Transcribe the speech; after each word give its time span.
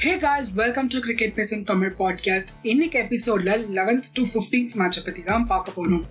Hey 0.00 0.18
guys 0.18 0.50
welcome 0.50 0.86
to 0.86 0.98
cricket 0.98 1.34
பேசும் 1.34 1.64
Tamil 1.64 1.94
podcast 1.98 2.48
இன்னைக்கு 2.62 2.98
எபிசோட்ல 2.98 3.56
லெவன்த் 3.70 4.02
டு 4.12 4.22
ஃபிஃப்டீன்த் 4.22 4.74
மேட்சை 4.74 5.04
பத்தி 5.04 5.22
தான் 5.24 5.46
பார்க்க 5.46 5.72
போனோம் 5.76 6.02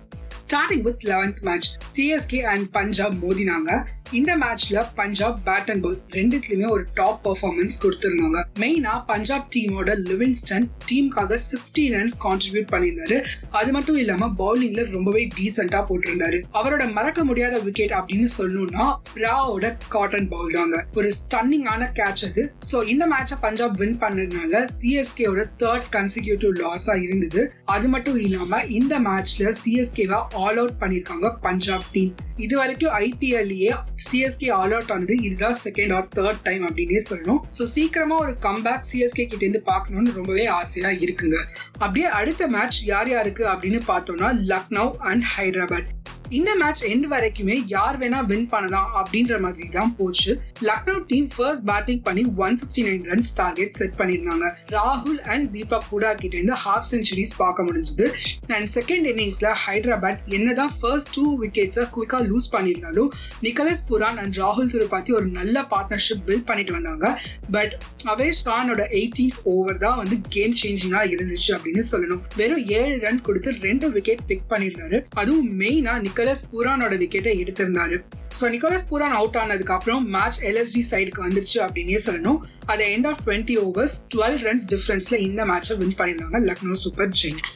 starting 0.48 0.80
with 0.80 1.04
eleventh 1.04 1.40
match 1.40 1.68
CSK 1.96 2.40
and 2.42 2.70
Punjab 2.70 3.24
மோதினாங்க. 3.24 3.84
இந்த 4.12 4.36
மேட்ச்ல 4.36 4.84
பஞ்சாப் 4.94 5.40
பேட் 5.44 5.70
அண்ட் 5.70 5.82
பால் 5.82 6.00
ரெண்டுத்துலயுமே 6.10 6.68
ஒரு 6.70 6.84
டாப் 6.94 7.28
பர்ஃபார்மன்ஸ் 7.28 7.76
கொடுத்திருந்தாங்க. 7.82 8.44
மெயினா 8.58 9.04
பஞ்சாப் 9.06 9.46
டீமோட 9.54 9.94
லிவிங்ஸ்டன் 10.08 10.66
டீமுக்காக 10.90 11.38
சிக்ஸ்டி 11.50 11.78
ரன்ஸ் 11.78 12.16
கான்ட்ரிபியூட் 12.24 12.70
பண்ணியிருந்தாரு. 12.72 13.24
அது 13.50 13.72
மட்டும் 13.72 13.96
இல்லாம 13.96 14.28
பவுலிங்ல 14.38 14.90
ரொம்பவே 14.90 15.28
டீசென்டா 15.38 15.84
போட்டிருந்தாரு. 15.90 16.42
அவரோட 16.54 16.92
மறக்க 16.92 17.24
முடியாத 17.24 17.58
விக்கெட் 17.58 17.90
அப்படின்னு 17.90 18.28
சொல்லணும்னா 18.38 18.96
ராவோட 19.14 19.76
காட்டன் 19.88 20.28
பவுல் 20.28 20.52
தாங்க. 20.52 20.86
ஒரு 20.94 21.12
ஸ்டன்னிங்கான 21.20 21.88
கேட்ச் 21.94 22.24
அது. 22.30 22.54
சோ 22.72 22.86
இந்த 22.86 23.06
மேட்சை 23.06 23.38
பஞ்சாப் 23.40 23.76
வின் 23.76 23.98
பண்ணதுனால 23.98 24.68
சிஎஸ்கேவோட 24.82 25.44
தேர்ட் 25.58 25.88
கன்சிக்யூட்டிவ் 25.92 26.64
லாஸா 26.64 27.02
இருந்தது. 27.02 27.52
அது 27.64 27.88
மட்டும் 27.88 28.20
இல்லாம 28.20 28.62
இந்த 28.62 29.00
மேட்ச்ல 29.00 29.54
சிஎஸ்கேவா 29.64 30.20
ஆல் 30.34 30.56
அவுட் 30.56 30.80
பண்ணிருக்காங்க 30.80 31.36
பஞ்சாப் 31.40 31.82
டீம் 31.92 32.14
இது 32.36 32.56
வரைக்கும் 32.56 32.94
ஐபிஎல்லையே 32.94 33.72
சிஎஸ்கே 34.06 34.50
ஆல் 34.58 34.74
அவுட் 34.76 34.92
ஆனது 34.96 35.16
இதுதான் 35.28 35.56
செகண்ட் 35.64 35.94
ஆர் 35.96 36.08
தேர்ட் 36.16 36.42
டைம் 36.42 36.66
அப்படின்னே 36.68 37.00
சொல்லணும். 37.10 37.40
ஸோ 37.58 37.62
சீக்கிரமா 37.76 38.18
ஒரு 38.24 38.34
கம்பேக் 38.46 38.88
சிஎஸ்கே 38.92 39.26
கிட்ட 39.30 39.42
இருந்து 39.46 39.62
பார்க்கணும்னு 39.62 40.12
ரொம்பவே 40.12 40.46
ஆசையா 40.46 40.88
இருக்குங்க. 40.88 41.38
அப்படியே 41.72 42.06
அடுத்த 42.20 42.48
மேட்ச் 42.56 42.80
யார் 42.92 43.10
யாருக்கு 43.14 43.46
அப்படின்னு 43.54 43.80
பார்த்தோம்னா 43.92 44.30
லக்னோ 44.52 44.86
அண்ட் 45.10 45.24
ஹைதராபாத் 45.36 45.90
இந்த 46.30 46.54
மேட்ச் 46.54 46.84
எண்ட் 46.84 47.06
வரைக்குமே 47.10 47.62
யார் 47.66 47.98
வேணா 47.98 48.24
வின் 48.24 48.48
பண்ணலாம் 48.48 48.90
அப்படின்ற 48.94 49.40
மாதிரி 49.40 49.68
தான் 49.68 49.94
போச்சு. 49.96 50.40
லக்னோ 50.60 51.02
டீம் 51.06 51.28
ஃபர்ஸ்ட் 51.36 51.64
பேட்டிங் 51.64 52.02
பண்ணி 52.02 52.22
one 52.36 52.58
sixty 52.62 52.78
nine 52.78 53.04
runs 53.04 53.32
target 53.34 53.70
set 53.70 53.90
பண்ணியிருந்தாங்க. 53.98 54.50
ராகுல் 54.68 55.18
அண்ட் 55.18 55.56
தீபக் 55.56 55.82
கூடா 55.90 56.14
கிட்ட 56.14 56.36
இருந்து 56.36 56.56
ஹாஃப் 56.64 56.88
செஞ்சுரிஸ் 56.90 57.36
பார்க்க 57.36 57.62
முடிஞ்சது. 57.62 58.12
அண்ட் 58.46 58.68
செகண்ட் 58.74 59.08
இன்னிங்ஸ்ல 59.12 59.54
ஹைதராபாத் 59.66 60.18
என்னதான் 60.26 60.70
ஃபர்ஸ்ட் 60.80 61.14
டூ 61.14 61.40
விக்கெட்ஸை 61.40 61.88
குவிக்கா 61.96 62.20
லூஸ் 62.22 62.48
பண்ணியிருந்தாலும் 62.52 63.08
நிக்கலஸ் 63.42 63.86
புரான் 63.86 64.16
அண்ட் 64.16 64.36
ராகுல் 64.36 64.70
திரிபாத்தி 64.72 65.12
ஒரு 65.12 65.26
நல்ல 65.26 65.60
பார்ட்னர்ஷிப் 65.60 66.22
பில்ட் 66.26 66.44
பண்ணிட்டு 66.44 66.72
வந்தாங்க. 66.72 67.20
பட் 67.50 67.82
அவேஷ் 68.04 68.42
கானோட 68.44 68.82
எயிட்டீன் 68.90 69.36
ஓவர் 69.42 69.78
தான் 69.78 69.96
வந்து 69.96 70.16
கேம் 70.28 70.54
சேஞ்சிங்கா 70.62 71.02
இருந்துச்சு 71.12 71.48
அப்படின்னு 71.48 71.82
சொல்லணும். 71.92 72.20
வெறும் 72.36 72.66
ஏழு 72.66 72.98
ரன் 73.00 73.20
கொடுத்து 73.20 73.54
ரெண்டு 73.60 73.90
விக்கெட் 73.90 74.26
பிக் 74.26 74.50
பண்ணியிருந்தாரு. 74.50 75.04
அதுவும் 75.14 75.60
மெயினா 75.60 76.18
நிக்கோலஸ் 76.20 76.48
பூரானோட 76.52 76.94
விக்கெட்டை 77.00 77.32
எடுத்திருந்தாரு. 77.42 77.96
ஸோ 78.38 78.44
நிக்கோலஸ் 78.54 78.84
பூரான் 78.90 79.14
அவுட் 79.18 79.36
ஆனதுக்கு 79.42 79.72
அப்புறம் 79.76 80.02
மேட்ச் 80.14 80.38
எல்எஸ்டி 80.48 80.82
சைடுக்கு 80.90 81.20
வந்துருச்சு 81.26 81.58
அப்படின்னே 81.66 82.00
சொல்லணும். 82.06 82.38
அதை 82.72 82.84
end 82.94 83.08
of 83.10 83.20
twenty 83.26 83.56
overs 83.66 83.96
twelve 84.14 84.36
runs 84.46 84.66
டிஃபரன்ஸ்ல 84.72 85.18
இந்த 85.28 85.44
மேட்சை 85.50 85.76
வின் 85.80 85.96
பண்ணியிருந்தாங்க 86.00 86.40
லக்னோ 86.48 86.76
சூப்பர் 86.84 87.10
ஜெயின்ஸ் 87.20 87.52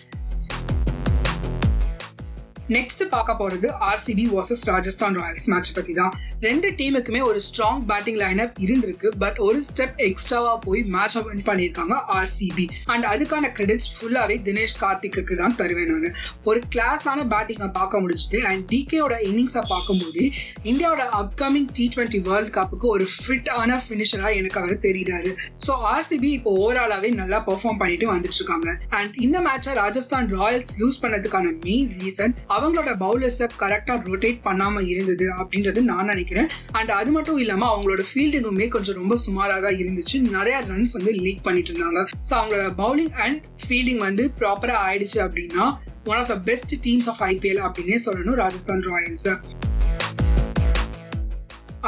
நெக்ஸ்ட் 2.76 3.02
பார்க்க 3.14 3.40
போறது 3.42 3.68
RCB 3.90 4.24
versus 4.34 4.64
Rajasthan 4.72 5.18
Royals 5.22 5.48
match 5.52 5.72
பத்தி 5.78 5.94
தான் 6.00 6.14
ரெண்டு 6.46 6.68
டீமுக்குமே 6.78 7.20
ஒரு 7.30 7.40
ஸ்ட்ராங் 7.46 7.82
பேட்டிங் 7.90 8.18
லைனப் 8.22 8.56
இருந்திருக்கு. 8.64 9.08
பட் 9.22 9.38
ஒரு 9.46 9.58
ஸ்டெப் 9.68 9.98
எக்ஸ்ட்ராவா 10.06 10.52
போய் 10.66 10.80
மேட்ச் 10.94 11.16
வின் 11.26 11.44
பண்ணியிருக்காங்க 11.48 11.96
ஆர்சிபி 12.18 12.64
அண்ட் 12.92 13.04
அதுக்கான 13.12 13.50
கிரெடிட்ஸ் 13.58 13.88
ஃபுல்லாவே 13.94 14.36
தினேஷ் 14.48 14.74
கார்த்திக்கு 14.82 15.36
தான் 15.42 15.56
தருவேன் 15.60 15.90
நான். 15.92 16.16
ஒரு 16.48 16.60
கிளாஸான 16.74 17.26
பேட்டிங்கை 17.32 17.68
பார்க்க 17.78 18.02
முடிச்சுட்டு 18.04 18.40
அண்ட் 18.50 18.64
டிகேயோட 18.72 19.14
இன்னிங்ஸை 19.28 19.62
பார்க்கும்போது 19.72 20.22
இந்தியாவோட 20.70 21.04
அப்கமிங் 21.20 21.68
டி 21.78 21.86
டுவெண்ட்டி 21.94 22.20
வேர்ல்ட் 22.28 22.52
கப்புக்கு 22.56 22.88
ஒரு 22.96 23.06
ஃபிட்டான 23.14 23.78
ஃபினிஷராக 23.86 24.40
எனக்கு 24.40 24.60
அவர் 24.62 24.74
தெரியுறாரு. 24.88 25.32
ஸோ 25.66 25.74
ஆர்சிபி 25.92 26.30
இப்போ 26.38 26.52
ஓவராலாவே 26.64 27.12
நல்லா 27.20 27.40
பெர்ஃபார்ம் 27.48 27.80
பண்ணிட்டு 27.84 28.08
வந்துட்டு 28.12 28.40
இருக்காங்க 28.40 28.68
அண்ட் 28.98 29.14
இந்த 29.26 29.38
மேட்சை 29.48 29.74
ராஜஸ்தான் 29.82 30.28
ராயல்ஸ் 30.40 30.74
யூஸ் 30.82 31.00
பண்ணதுக்கான 31.04 31.54
மெயின் 31.68 31.88
ரீசன் 32.02 32.36
அவங்களோட 32.56 32.90
பவுலர்ஸை 33.04 33.48
கரெக்டாக 33.62 33.98
ரொட்டேட் 34.10 34.44
பண்ணாமல் 34.48 34.90
இருந்தது 34.94 35.28
அப்படின்றது 35.40 35.80
நான் 35.92 36.02
நினைக்கிறேன். 36.04 36.32
அண்ட் 36.78 36.92
அது 37.00 37.10
மட்டும் 37.16 37.40
இல்லாம 37.44 37.66
அவங்களோட 37.72 38.04
ஃபீல்டிங்குமே 38.10 38.68
கொஞ்சம் 38.74 38.98
ரொம்ப 39.00 39.16
சுமாராக 39.24 39.60
தான் 39.66 39.78
இருந்துச்சு. 39.82 40.16
நிறைய 40.36 40.56
ரன்ஸ் 40.70 40.94
வந்து 40.98 41.12
லீக் 41.24 41.42
பண்ணிட்டு 41.48 41.72
இருந்தாங்க. 41.72 42.02
ஸோ 42.28 42.32
அவங்களோட 42.40 42.70
பவுலிங் 42.82 43.12
அண்ட் 43.24 43.40
ஃபீல்டிங் 43.64 44.02
வந்து 44.08 44.26
ப்ராப்பரா 44.40 44.78
ஆயிடுச்சு 44.88 45.20
அப்படின்னா 45.26 45.66
one 46.12 46.18
of 46.22 46.30
the 46.32 46.38
best 46.50 46.74
teams 46.86 47.10
of 47.12 47.22
IPL 47.32 47.60
அப்படின்னே 47.66 47.98
சொல்லணும் 48.06 48.38
ராஜஸ்தான் 48.44 48.86
ராயல்ஸ். 48.92 49.28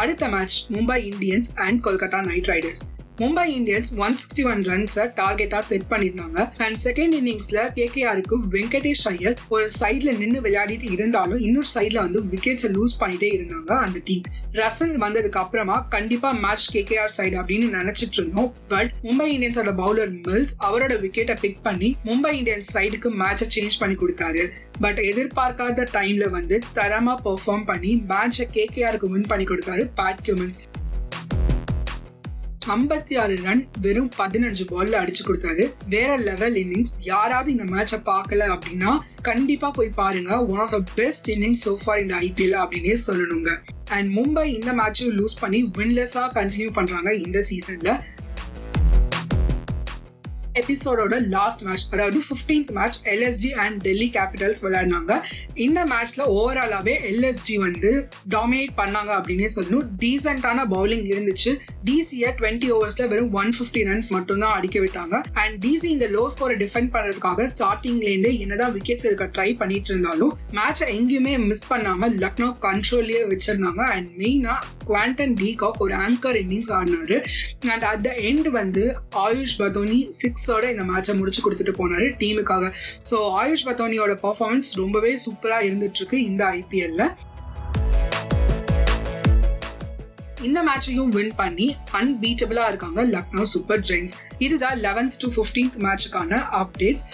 அடுத்த 0.03 0.25
match 0.34 0.57
Mumbai 0.75 0.97
Indians 1.11 1.51
and 1.67 1.78
Kolkata 1.87 2.19
Knight 2.31 2.49
Riders 2.53 2.83
Mumbai 3.21 3.44
Indians 3.49 3.91
one 3.97 4.16
sixty 4.22 4.43
one 4.50 4.62
ரன்ஸை 4.62 5.04
டார்கெட்டா 5.16 5.59
செட் 5.69 5.87
பண்ணிருந்தாங்க 5.91 6.41
அண்ட் 6.56 6.78
செகண்ட் 6.84 7.15
இன்னிங்ஸ்ல 7.19 7.60
கேகேஆருக்கு 7.78 8.37
வெங்கடேஷ் 8.54 9.04
ஐயர் 9.10 9.37
ஒரு 9.49 9.66
சைட்ல 9.81 10.10
நின்று 10.19 10.41
விளையாடிட்டு 10.41 10.88
இருந்தாலும் 10.91 11.41
இன்னொரு 11.41 11.71
சைட்ல 11.75 11.99
வந்து 11.99 12.21
விக்கெட்ஸை 12.32 12.71
லூஸ் 12.77 12.97
பண்ணிட்டே 13.00 13.31
இருந்தாங்க 13.37 13.72
அந்த 13.87 14.00
டீம் 14.04 14.27
ரசல் 14.53 14.94
வந்ததுக்கு 15.04 15.41
அப்புறமா 15.44 15.78
கண்டிப்பா 15.94 16.28
மேட்ச் 16.44 16.69
கேகேஆர் 16.77 17.16
சைடு 17.16 17.34
அப்படின்னு 17.41 17.66
நினைச்சிட்டு 17.78 18.19
இருந்தோம். 18.21 18.50
பட் 18.69 18.93
மும்பை 19.03 19.28
இந்தியன்ஸோட 19.37 19.72
பவுலர் 19.83 20.12
மில்ஸ் 20.27 20.54
அவரோட 20.69 20.94
விக்கெட்டை 21.00 21.37
பிக் 21.41 21.60
பண்ணி 21.62 21.91
மும்பை 22.04 22.33
இந்தியன்ஸ் 22.41 22.71
சைடுக்கு 22.77 23.10
மேட்சை 23.22 23.48
சேஞ்ச் 23.56 23.81
பண்ணி 23.81 23.97
கொடுத்தாரு. 24.03 24.44
பட் 24.81 24.98
எதிர்பார்க்காத 25.10 25.87
டைம்ல 25.93 26.25
வந்து 26.31 26.56
தரமா 26.78 27.16
பெர்ஃபார்ம் 27.27 27.69
பண்ணி 27.72 27.93
மேட்சை 28.09 28.47
கேகேஆருக்கு 28.59 29.15
வின் 29.15 29.31
பண்ணி 29.33 29.44
கொடுத்தாரு 29.44 29.84
பேட் 30.00 30.25
கியூமன்ஸ் 30.27 30.60
ஐம்பத்தி 32.75 33.15
ஆறு 33.19 33.34
ரன் 33.43 33.69
வெறும் 33.81 34.10
பதினஞ்சு 34.19 34.65
பால்ல 34.71 34.94
அடிச்சு 35.03 35.22
கொடுத்தாரு. 35.27 35.65
வேற 35.88 36.16
லெவல் 36.16 36.54
இன்னிங்ஸ் 36.54 36.94
யாராவது 37.00 37.50
இந்த 37.50 37.65
மேட்சை 37.65 37.99
பார்க்கல 38.06 38.49
அப்படின்னா 38.54 38.99
கண்டிப்பா 39.22 39.71
போய் 39.71 39.88
பாருங்க. 39.88 40.47
One 40.47 40.59
of 40.59 40.71
the 40.71 40.81
best 40.94 41.31
innings 41.31 41.65
so far 41.65 42.00
இந்த 42.00 42.15
ஐபிஎல் 42.15 42.56
அப்படின்னே 42.62 42.97
சொல்லணுங்க. 43.06 43.53
அண்ட் 43.88 44.19
மும்பை 44.19 44.44
இந்த 44.44 44.72
மேட்சும் 44.72 45.15
லூஸ் 45.19 45.41
பண்ணி 45.41 45.71
வின்லெஸ்ஸா 45.78 46.25
கண்டினியூ 46.38 46.72
பண்றாங்க 46.72 47.15
இந்த 47.15 47.43
சீசன்ல 47.50 48.00
எபிசோடோட 50.56 51.28
லாஸ்ட் 51.28 51.62
மேட்ச் 51.62 51.84
அதாவது 51.91 52.19
fifteenth 52.19 52.71
match 52.71 52.99
LSG 53.05 53.50
and 53.50 53.81
Delhi 53.81 54.11
Capitals 54.12 54.62
விளையாடினாங்க. 54.62 55.21
இந்த 55.55 55.84
மேட்ச்ல 55.84 56.21
ஓவராலாவே 56.31 56.94
எல்எஸ்டி 57.11 57.55
வந்து 57.55 58.09
டாமினேட் 58.31 58.75
பண்ணாங்க 58.77 59.12
அப்படின்னே 59.19 59.49
சொல்லணும். 59.56 59.87
டீசென்டான 59.99 60.65
பவுலிங் 60.71 61.05
இருந்துச்சு. 61.12 61.59
டிசியை 61.84 62.31
டுவெண்ட்டி 62.39 62.71
ஓவர்ஸ்ல 62.71 63.09
வெறும் 63.09 63.33
ஒன் 63.33 63.55
பிப்டி 63.59 63.77
ரன்ஸ் 63.77 64.09
மட்டும்தான் 64.09 64.55
அடிக்க 64.55 64.78
விட்டாங்க. 64.78 65.25
அண்ட் 65.33 65.65
டிசி 65.65 65.84
இந்த 65.84 66.06
லோ 66.06 66.31
ஸ்கோரை 66.34 66.53
டிஃபெண்ட் 66.55 66.93
பண்றதுக்காக 66.97 67.49
ஸ்டார்டிங்ல 67.59 68.09
இருந்து 68.09 68.39
என்னதான் 68.39 68.75
விக்கெட்ஸ் 68.75 69.06
இருக்க 69.06 69.25
ட்ரை 69.25 69.56
பண்ணிட்டு 69.56 69.91
இருந்தாலும் 69.91 70.39
மேட்சை 70.53 70.89
எங்கேயுமே 70.89 71.47
மிஸ் 71.47 71.72
பண்ணாம 71.72 72.11
லக்னோ 72.16 72.56
கண்ட்ரோல்லயே 72.62 73.22
வச்சிருந்தாங்க. 73.31 73.83
அண்ட் 73.84 74.11
மெயினா 74.19 74.55
குவாண்டன் 74.86 75.36
டீகாக் 75.36 75.80
ஒரு 75.80 75.94
ஆங்கர் 76.02 76.38
இன்னிங்ஸ் 76.41 76.72
ஆடினாரு 76.76 77.19
அண்ட் 77.69 77.86
அட் 77.86 78.04
த 78.04 78.12
எண்ட் 78.28 78.48
வந்து 78.56 78.84
ஆயுஷ் 79.22 79.56
பதோனி 79.60 80.00
சிக்ஸோட 80.19 80.64
இந்த 80.70 80.84
மேட்சை 80.86 81.14
முடிச்சு 81.16 81.44
கொடுத்துட்டு 81.44 81.74
போனாரு 81.78 82.08
டீமுக்காக 82.19 82.72
ஸோ 83.10 83.19
ஆயுஷ் 83.36 83.66
பதோனியோட 83.69 84.14
பர்ஃபார்மன்ஸ் 84.22 84.70
ரொம்பவே 84.78 85.14
சூப்பராக 85.24 85.69
இருந்துட்டு 85.69 86.00
இருக்கு 86.00 86.20
இந்த 86.24 86.44
ஐபிஎல்ல 86.56 87.04
இந்த 90.47 90.60
மேட்சையும் 90.62 91.12
வின் 91.14 91.34
பண்ணி 91.36 91.66
அன்பீட்டபிளா 91.97 92.64
இருக்காங்க 92.68 93.00
லக்னோ 93.08 93.44
சூப்பர் 93.53 93.82
ஜெயின்ஸ் 93.86 94.14
இதுதான் 94.38 94.78
லெவன்த் 94.80 95.18
டு 95.22 95.28
ஃபிஃப்டீன்த் 95.34 95.78
மேட்சுக்கான 95.84 96.41
அப்டேட்ஸ் 96.58 97.06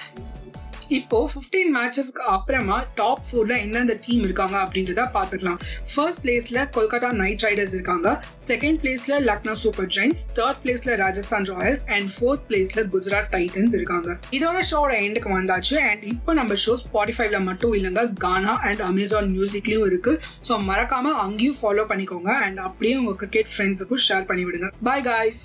இப்போ 0.88 1.30
ஃபிஃப்டீன் 1.32 1.70
மேட்சஸ்க்கு 1.76 2.22
அப்புறமா 2.34 2.84
டாப் 2.94 3.24
ஃபோர்ல 3.28 3.54
எந்தெந்த 3.64 3.98
டீம் 4.06 4.22
இருக்காங்க 4.22 4.56
அப்படின்றத 4.64 5.04
பாத்துக்கலாம் 5.16 5.60
ஃபர்ஸ்ட் 5.94 6.22
பிளேஸ்ல 6.24 6.64
கொல்கத்தா 6.76 7.10
நைட் 7.12 7.44
ரைடர்ஸ் 7.46 7.74
இருக்காங்க. 7.74 8.24
செகண்ட் 8.48 8.80
பிளேஸ்ல 8.82 9.20
லக்னோ 9.28 9.52
சூப்பர் 9.52 9.86
ஜெயின்ஸ் 9.86 10.22
தேர்ட் 10.38 10.60
பிளேஸ்ல 10.64 10.96
ராஜஸ்தான் 10.96 11.44
ராயல்ஸ் 11.44 11.84
அண்ட் 11.96 12.10
ஃபோர்த் 12.16 12.44
பிளேஸ்ல 12.48 12.82
குஜராத் 12.94 13.30
டைட்டன்ஸ் 13.36 13.74
இருக்காங்க. 13.74 14.18
இதோட 14.38 14.58
ஷோட 14.70 14.92
எண்டுக்கு 15.06 15.32
வந்தாச்சு. 15.38 15.76
அண்ட் 15.90 16.04
இப்போ 16.04 16.32
நம்ம 16.32 16.54
ஷோ 16.54 16.74
ஸ்பாட்டிஃபைவ்ல 16.84 17.40
மட்டும் 17.44 17.74
இல்லைங்க 17.80 18.04
கானா 18.26 18.54
அண்ட் 18.68 18.80
அமேசான் 18.80 19.30
மியூசிக்லயும் 19.36 19.86
இருக்கு. 19.86 20.14
ஸோ 20.48 20.60
மறக்காம 20.70 21.14
அங்கேயும் 21.26 21.58
ஃபாலோ 21.62 21.86
பண்ணிக்கோங்க. 21.92 22.30
அண்ட் 22.46 22.58
அப்படியே 22.58 22.96
உங்க 22.96 23.14
கிரிக்கெட் 23.24 23.52
ஃப்ரெண்ட்ஸுக்கும் 23.54 24.04
ஷேர் 24.08 24.28
பண்ணி 24.30 24.44
விடுங்க 24.44 24.70
bye 24.88 25.02
guys 25.02 25.44